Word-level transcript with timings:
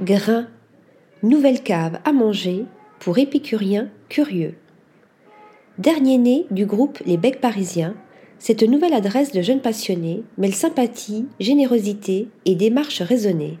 Grain, 0.00 0.46
nouvelle 1.24 1.60
cave 1.60 1.98
à 2.04 2.12
manger 2.12 2.66
pour 3.00 3.18
épicuriens 3.18 3.88
curieux. 4.08 4.54
Dernier 5.76 6.18
né 6.18 6.46
du 6.52 6.66
groupe 6.66 7.00
Les 7.04 7.16
Becs 7.16 7.40
Parisiens, 7.40 7.96
cette 8.38 8.62
nouvelle 8.62 8.94
adresse 8.94 9.32
de 9.32 9.42
jeunes 9.42 9.60
passionnés 9.60 10.22
mêle 10.36 10.54
sympathie, 10.54 11.26
générosité 11.40 12.28
et 12.44 12.54
démarche 12.54 13.02
raisonnée. 13.02 13.58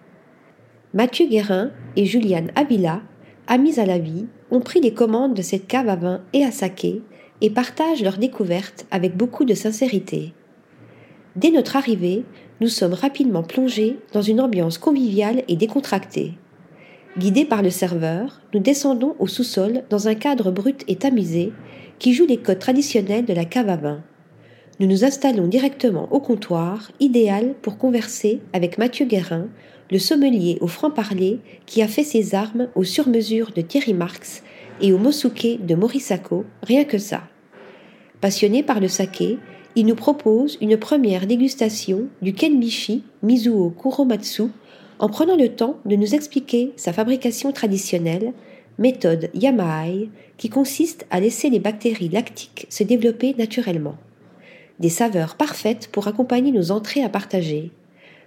Mathieu 0.94 1.26
Guérin 1.26 1.72
et 1.96 2.04
Juliane 2.04 2.52
Avila, 2.54 3.02
amis 3.48 3.80
à 3.80 3.84
la 3.84 3.98
vie, 3.98 4.26
ont 4.52 4.60
pris 4.60 4.80
les 4.80 4.94
commandes 4.94 5.34
de 5.34 5.42
cette 5.42 5.66
cave 5.66 5.88
à 5.88 5.96
vin 5.96 6.20
et 6.32 6.44
à 6.44 6.52
saké 6.52 7.02
et 7.40 7.50
partagent 7.50 8.04
leurs 8.04 8.18
découvertes 8.18 8.86
avec 8.92 9.16
beaucoup 9.16 9.44
de 9.44 9.54
sincérité. 9.54 10.34
Dès 11.38 11.52
notre 11.52 11.76
arrivée, 11.76 12.24
nous 12.60 12.66
sommes 12.66 12.94
rapidement 12.94 13.44
plongés 13.44 13.96
dans 14.12 14.22
une 14.22 14.40
ambiance 14.40 14.76
conviviale 14.76 15.44
et 15.46 15.54
décontractée. 15.54 16.32
Guidés 17.16 17.44
par 17.44 17.62
le 17.62 17.70
serveur, 17.70 18.40
nous 18.52 18.58
descendons 18.58 19.14
au 19.20 19.28
sous-sol 19.28 19.84
dans 19.88 20.08
un 20.08 20.16
cadre 20.16 20.50
brut 20.50 20.82
et 20.88 20.96
tamisé 20.96 21.52
qui 22.00 22.12
joue 22.12 22.26
les 22.26 22.38
codes 22.38 22.58
traditionnels 22.58 23.24
de 23.24 23.32
la 23.32 23.44
cave 23.44 23.68
à 23.68 23.76
vin. 23.76 24.02
Nous 24.80 24.88
nous 24.88 25.04
installons 25.04 25.46
directement 25.46 26.08
au 26.12 26.18
comptoir, 26.18 26.90
idéal 26.98 27.54
pour 27.62 27.78
converser 27.78 28.40
avec 28.52 28.76
Mathieu 28.76 29.06
Guérin, 29.06 29.46
le 29.92 30.00
sommelier 30.00 30.58
au 30.60 30.66
franc-parler 30.66 31.38
qui 31.66 31.82
a 31.82 31.86
fait 31.86 32.02
ses 32.02 32.34
armes 32.34 32.66
aux 32.74 32.82
sur-mesures 32.82 33.52
de 33.54 33.60
Thierry 33.60 33.94
Marx 33.94 34.42
et 34.80 34.92
au 34.92 34.98
mosuke 34.98 35.64
de 35.64 35.74
Morisako, 35.76 36.44
rien 36.64 36.82
que 36.82 36.98
ça. 36.98 37.22
Passionné 38.20 38.64
par 38.64 38.80
le 38.80 38.88
saké, 38.88 39.38
il 39.78 39.86
nous 39.86 39.94
propose 39.94 40.58
une 40.60 40.76
première 40.76 41.28
dégustation 41.28 42.08
du 42.20 42.32
Kenbishi 42.32 43.04
Mizuo 43.22 43.70
Kuromatsu 43.70 44.46
en 44.98 45.08
prenant 45.08 45.36
le 45.36 45.50
temps 45.50 45.78
de 45.84 45.94
nous 45.94 46.16
expliquer 46.16 46.72
sa 46.74 46.92
fabrication 46.92 47.52
traditionnelle, 47.52 48.32
méthode 48.78 49.30
Yamahai, 49.34 50.08
qui 50.36 50.48
consiste 50.48 51.06
à 51.10 51.20
laisser 51.20 51.48
les 51.48 51.60
bactéries 51.60 52.08
lactiques 52.08 52.66
se 52.68 52.82
développer 52.82 53.36
naturellement. 53.38 53.94
Des 54.80 54.88
saveurs 54.88 55.36
parfaites 55.36 55.86
pour 55.92 56.08
accompagner 56.08 56.50
nos 56.50 56.72
entrées 56.72 57.04
à 57.04 57.08
partager. 57.08 57.70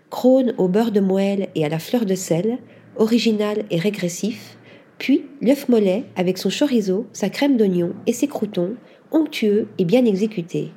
Crône 0.10 0.54
au 0.58 0.70
beurre 0.70 0.94
de 0.94 1.02
moelle 1.02 1.50
et 1.56 1.66
à 1.66 1.70
la 1.70 1.80
fleur 1.80 2.06
de 2.06 2.16
sel, 2.16 2.60
original 2.96 3.66
et 3.70 3.78
régressif, 3.78 4.58
puis 5.00 5.26
l'œuf 5.42 5.68
mollet 5.68 6.06
avec 6.16 6.38
son 6.38 6.48
chorizo, 6.50 7.08
sa 7.12 7.30
crème 7.30 7.58
d'oignon 7.58 7.92
et 8.08 8.14
ses 8.14 8.28
croutons, 8.28 8.76
onctueux 9.12 9.68
et 9.80 9.84
bien 9.84 10.06
exécutés. 10.06 10.72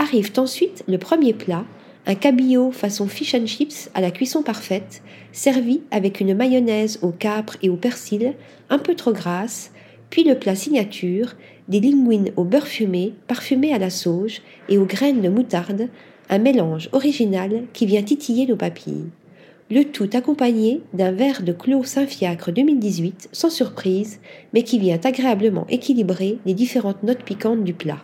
Arrive 0.00 0.32
ensuite 0.38 0.82
le 0.88 0.96
premier 0.96 1.34
plat, 1.34 1.66
un 2.06 2.14
cabillaud 2.14 2.70
façon 2.70 3.06
fish 3.06 3.34
and 3.34 3.44
chips 3.44 3.90
à 3.92 4.00
la 4.00 4.10
cuisson 4.10 4.42
parfaite, 4.42 5.02
servi 5.30 5.82
avec 5.90 6.20
une 6.20 6.34
mayonnaise 6.34 6.98
au 7.02 7.10
capre 7.10 7.58
et 7.60 7.68
au 7.68 7.76
persil, 7.76 8.32
un 8.70 8.78
peu 8.78 8.94
trop 8.94 9.12
grasse, 9.12 9.72
puis 10.08 10.24
le 10.24 10.38
plat 10.38 10.54
signature, 10.54 11.34
des 11.68 11.80
linguines 11.80 12.30
au 12.38 12.44
beurre 12.44 12.66
fumé, 12.66 13.12
parfumées 13.26 13.74
à 13.74 13.78
la 13.78 13.90
sauge 13.90 14.40
et 14.70 14.78
aux 14.78 14.86
graines 14.86 15.20
de 15.20 15.28
moutarde, 15.28 15.90
un 16.30 16.38
mélange 16.38 16.88
original 16.92 17.64
qui 17.74 17.84
vient 17.84 18.02
titiller 18.02 18.46
nos 18.46 18.56
papilles. 18.56 19.10
Le 19.70 19.84
tout 19.84 20.08
accompagné 20.14 20.80
d'un 20.94 21.12
verre 21.12 21.42
de 21.42 21.52
Clos 21.52 21.84
Saint-Fiacre 21.84 22.52
2018, 22.52 23.28
sans 23.32 23.50
surprise, 23.50 24.18
mais 24.54 24.62
qui 24.62 24.78
vient 24.78 25.00
agréablement 25.04 25.66
équilibrer 25.68 26.38
les 26.46 26.54
différentes 26.54 27.02
notes 27.02 27.22
piquantes 27.22 27.64
du 27.64 27.74
plat. 27.74 28.02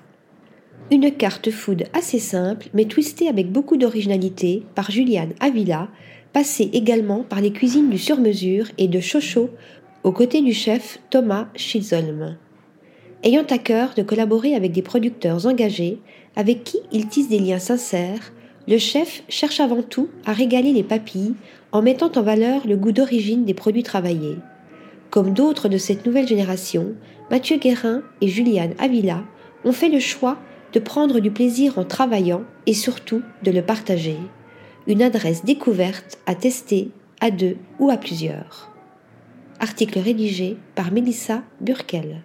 Une 0.92 1.10
carte 1.10 1.50
food 1.50 1.86
assez 1.94 2.20
simple, 2.20 2.68
mais 2.72 2.84
twistée 2.84 3.28
avec 3.28 3.50
beaucoup 3.50 3.76
d'originalité 3.76 4.62
par 4.76 4.92
Juliane 4.92 5.32
Avila, 5.40 5.88
passée 6.32 6.70
également 6.72 7.24
par 7.24 7.40
les 7.40 7.50
cuisines 7.50 7.90
du 7.90 7.98
sur-mesure 7.98 8.66
et 8.78 8.86
de 8.86 9.00
Chocho 9.00 9.50
aux 10.04 10.12
côtés 10.12 10.42
du 10.42 10.52
chef 10.52 11.00
Thomas 11.10 11.48
Schizolm. 11.56 12.36
Ayant 13.24 13.46
à 13.50 13.58
cœur 13.58 13.94
de 13.96 14.02
collaborer 14.04 14.54
avec 14.54 14.70
des 14.70 14.82
producteurs 14.82 15.46
engagés, 15.46 15.98
avec 16.36 16.62
qui 16.62 16.78
il 16.92 17.08
tisse 17.08 17.28
des 17.28 17.40
liens 17.40 17.58
sincères, 17.58 18.32
le 18.68 18.78
chef 18.78 19.24
cherche 19.28 19.58
avant 19.58 19.82
tout 19.82 20.08
à 20.24 20.32
régaler 20.32 20.72
les 20.72 20.84
papilles 20.84 21.34
en 21.72 21.82
mettant 21.82 22.12
en 22.14 22.22
valeur 22.22 22.64
le 22.64 22.76
goût 22.76 22.92
d'origine 22.92 23.44
des 23.44 23.54
produits 23.54 23.82
travaillés. 23.82 24.36
Comme 25.10 25.34
d'autres 25.34 25.68
de 25.68 25.78
cette 25.78 26.06
nouvelle 26.06 26.28
génération, 26.28 26.94
Mathieu 27.28 27.56
Guérin 27.56 28.02
et 28.20 28.28
Juliane 28.28 28.74
Avila 28.78 29.24
ont 29.64 29.72
fait 29.72 29.88
le 29.88 29.98
choix 29.98 30.38
de 30.72 30.78
prendre 30.78 31.20
du 31.20 31.30
plaisir 31.30 31.78
en 31.78 31.84
travaillant 31.84 32.42
et 32.66 32.74
surtout 32.74 33.22
de 33.42 33.50
le 33.50 33.62
partager. 33.62 34.18
Une 34.86 35.02
adresse 35.02 35.44
découverte 35.44 36.18
à 36.26 36.34
tester 36.34 36.90
à 37.20 37.30
deux 37.30 37.56
ou 37.78 37.90
à 37.90 37.96
plusieurs. 37.96 38.70
Article 39.58 39.98
rédigé 39.98 40.56
par 40.74 40.92
Melissa 40.92 41.42
Burkel. 41.60 42.22